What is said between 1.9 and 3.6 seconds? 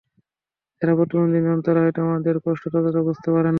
আমাদের কষ্ট ততটা বুঝতে পারেন না।